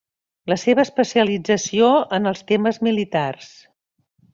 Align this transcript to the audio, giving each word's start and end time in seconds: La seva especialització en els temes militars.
La 0.51 0.55
seva 0.61 0.85
especialització 0.87 1.93
en 2.21 2.33
els 2.33 2.45
temes 2.55 2.85
militars. 2.91 3.57